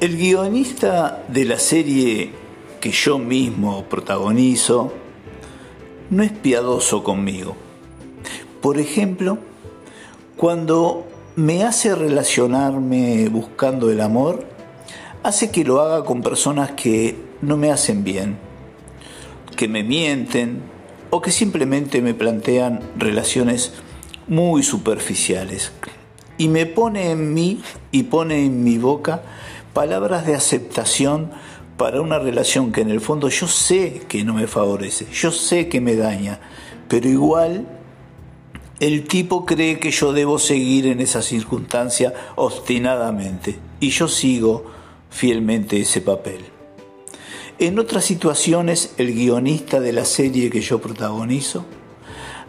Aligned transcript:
El 0.00 0.16
guionista 0.16 1.24
de 1.28 1.44
la 1.44 1.58
serie 1.58 2.30
que 2.80 2.90
yo 2.90 3.18
mismo 3.18 3.84
protagonizo 3.84 4.94
no 6.08 6.22
es 6.22 6.32
piadoso 6.32 7.04
conmigo. 7.04 7.54
Por 8.62 8.78
ejemplo, 8.78 9.36
cuando 10.38 11.06
me 11.36 11.64
hace 11.64 11.94
relacionarme 11.94 13.28
buscando 13.28 13.90
el 13.90 14.00
amor, 14.00 14.46
hace 15.22 15.50
que 15.50 15.64
lo 15.64 15.82
haga 15.82 16.02
con 16.06 16.22
personas 16.22 16.70
que 16.70 17.18
no 17.42 17.58
me 17.58 17.70
hacen 17.70 18.02
bien, 18.02 18.38
que 19.54 19.68
me 19.68 19.82
mienten 19.82 20.62
o 21.10 21.20
que 21.20 21.30
simplemente 21.30 22.00
me 22.00 22.14
plantean 22.14 22.80
relaciones 22.96 23.74
muy 24.28 24.62
superficiales. 24.62 25.72
Y 26.38 26.48
me 26.48 26.64
pone 26.64 27.10
en 27.10 27.34
mí 27.34 27.60
y 27.92 28.04
pone 28.04 28.46
en 28.46 28.64
mi 28.64 28.78
boca 28.78 29.22
palabras 29.72 30.26
de 30.26 30.34
aceptación 30.34 31.30
para 31.76 32.00
una 32.00 32.18
relación 32.18 32.72
que 32.72 32.82
en 32.82 32.90
el 32.90 33.00
fondo 33.00 33.28
yo 33.28 33.46
sé 33.46 34.02
que 34.08 34.24
no 34.24 34.34
me 34.34 34.46
favorece, 34.46 35.06
yo 35.12 35.32
sé 35.32 35.68
que 35.68 35.80
me 35.80 35.96
daña, 35.96 36.40
pero 36.88 37.08
igual 37.08 37.66
el 38.80 39.04
tipo 39.04 39.46
cree 39.46 39.78
que 39.78 39.90
yo 39.90 40.12
debo 40.12 40.38
seguir 40.38 40.86
en 40.86 41.00
esa 41.00 41.22
circunstancia 41.22 42.12
obstinadamente 42.36 43.58
y 43.78 43.90
yo 43.90 44.08
sigo 44.08 44.64
fielmente 45.10 45.80
ese 45.80 46.00
papel. 46.00 46.40
En 47.58 47.78
otras 47.78 48.04
situaciones, 48.04 48.94
el 48.96 49.14
guionista 49.14 49.80
de 49.80 49.92
la 49.92 50.06
serie 50.06 50.48
que 50.48 50.62
yo 50.62 50.80
protagonizo 50.80 51.66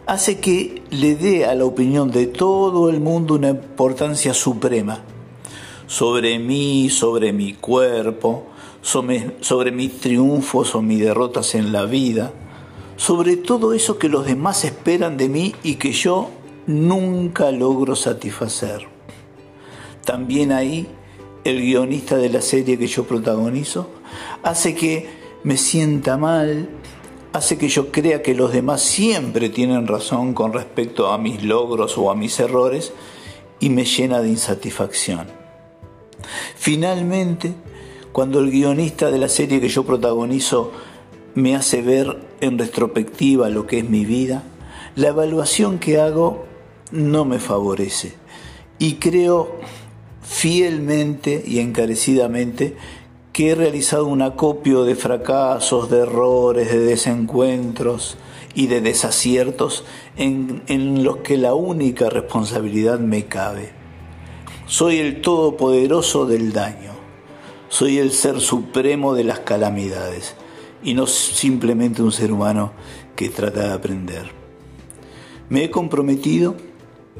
hace 0.06 0.40
que 0.40 0.82
le 0.90 1.14
dé 1.14 1.44
a 1.44 1.54
la 1.54 1.64
opinión 1.64 2.10
de 2.10 2.26
todo 2.26 2.88
el 2.90 3.00
mundo 3.00 3.34
una 3.34 3.50
importancia 3.50 4.34
suprema 4.34 5.02
sobre 5.92 6.38
mí, 6.38 6.88
sobre 6.88 7.34
mi 7.34 7.52
cuerpo, 7.52 8.46
sobre, 8.80 9.72
mis 9.72 10.00
triunfos 10.00 10.74
o 10.74 10.80
mis 10.80 11.00
derrotas 11.00 11.54
en 11.54 11.70
la 11.70 11.84
vida, 11.84 12.32
sobre 12.96 13.36
todo 13.36 13.74
eso 13.74 13.98
que 13.98 14.08
los 14.08 14.24
demás 14.24 14.64
esperan 14.64 15.18
de 15.18 15.28
mí 15.28 15.54
y 15.62 15.74
que 15.74 15.92
yo 15.92 16.30
nunca 16.66 17.50
logro 17.50 17.94
satisfacer. 17.94 18.88
También 20.02 20.52
ahí 20.52 20.88
el 21.44 21.60
guionista 21.60 22.16
de 22.16 22.30
la 22.30 22.40
serie 22.40 22.78
que 22.78 22.86
yo 22.86 23.04
protagonizo 23.04 23.90
hace 24.42 24.74
que 24.74 25.10
me 25.44 25.58
sienta 25.58 26.16
mal, 26.16 26.70
hace 27.34 27.58
que 27.58 27.68
yo 27.68 27.92
crea 27.92 28.22
que 28.22 28.34
los 28.34 28.50
demás 28.50 28.80
siempre 28.80 29.50
tienen 29.50 29.86
razón 29.86 30.32
con 30.32 30.54
respecto 30.54 31.08
a 31.08 31.18
mis 31.18 31.42
logros 31.42 31.98
o 31.98 32.10
a 32.10 32.14
mis 32.14 32.40
errores 32.40 32.94
y 33.60 33.68
me 33.68 33.84
llena 33.84 34.22
de 34.22 34.30
insatisfacción. 34.30 35.41
Finalmente, 36.56 37.54
cuando 38.12 38.40
el 38.40 38.50
guionista 38.50 39.10
de 39.10 39.18
la 39.18 39.28
serie 39.28 39.60
que 39.60 39.68
yo 39.68 39.84
protagonizo 39.84 40.72
me 41.34 41.56
hace 41.56 41.82
ver 41.82 42.18
en 42.40 42.58
retrospectiva 42.58 43.48
lo 43.48 43.66
que 43.66 43.78
es 43.78 43.88
mi 43.88 44.04
vida, 44.04 44.42
la 44.96 45.08
evaluación 45.08 45.78
que 45.78 45.98
hago 45.98 46.44
no 46.90 47.24
me 47.24 47.38
favorece 47.38 48.14
y 48.78 48.94
creo 48.94 49.60
fielmente 50.22 51.42
y 51.46 51.60
encarecidamente 51.60 52.76
que 53.32 53.50
he 53.50 53.54
realizado 53.54 54.06
un 54.06 54.20
acopio 54.20 54.84
de 54.84 54.94
fracasos, 54.94 55.88
de 55.88 56.00
errores, 56.00 56.70
de 56.70 56.80
desencuentros 56.80 58.18
y 58.54 58.66
de 58.66 58.82
desaciertos 58.82 59.84
en, 60.16 60.62
en 60.66 61.02
los 61.02 61.18
que 61.18 61.38
la 61.38 61.54
única 61.54 62.10
responsabilidad 62.10 62.98
me 62.98 63.24
cabe. 63.24 63.81
Soy 64.66 64.98
el 64.98 65.20
todopoderoso 65.20 66.24
del 66.24 66.52
daño, 66.52 66.92
soy 67.68 67.98
el 67.98 68.12
ser 68.12 68.40
supremo 68.40 69.12
de 69.14 69.24
las 69.24 69.40
calamidades 69.40 70.36
y 70.84 70.94
no 70.94 71.06
simplemente 71.06 72.00
un 72.00 72.12
ser 72.12 72.32
humano 72.32 72.72
que 73.16 73.28
trata 73.28 73.68
de 73.68 73.72
aprender. 73.72 74.30
Me 75.48 75.64
he 75.64 75.70
comprometido 75.70 76.56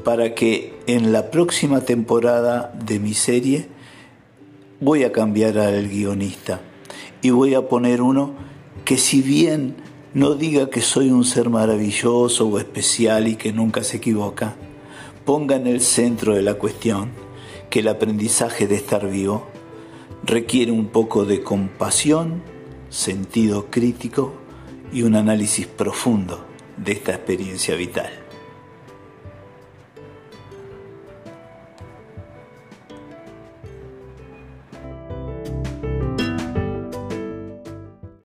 para 0.05 0.33
que 0.33 0.79
en 0.87 1.11
la 1.11 1.31
próxima 1.31 1.81
temporada 1.81 2.73
de 2.85 2.99
mi 2.99 3.13
serie 3.13 3.67
voy 4.79 5.03
a 5.03 5.11
cambiar 5.11 5.57
al 5.59 5.89
guionista 5.89 6.61
y 7.21 7.29
voy 7.31 7.55
a 7.55 7.67
poner 7.67 8.01
uno 8.01 8.33
que 8.85 8.97
si 8.97 9.21
bien 9.21 9.75
no 10.13 10.35
diga 10.35 10.69
que 10.69 10.81
soy 10.81 11.11
un 11.11 11.25
ser 11.25 11.49
maravilloso 11.49 12.47
o 12.47 12.57
especial 12.57 13.27
y 13.27 13.35
que 13.35 13.51
nunca 13.51 13.83
se 13.83 13.97
equivoca, 13.97 14.55
ponga 15.25 15.57
en 15.57 15.67
el 15.67 15.81
centro 15.81 16.35
de 16.35 16.41
la 16.41 16.55
cuestión 16.55 17.22
que 17.73 17.79
el 17.79 17.87
aprendizaje 17.87 18.67
de 18.67 18.75
estar 18.75 19.09
vivo 19.09 19.47
requiere 20.23 20.71
un 20.71 20.89
poco 20.89 21.25
de 21.25 21.41
compasión, 21.41 22.43
sentido 22.91 23.71
crítico 23.71 24.35
y 24.91 25.01
un 25.01 25.15
análisis 25.15 25.65
profundo 25.65 26.45
de 26.77 26.91
esta 26.91 27.13
experiencia 27.15 27.73
vital. 27.73 28.22